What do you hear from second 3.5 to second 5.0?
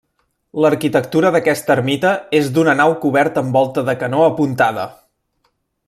volta de canó apuntada.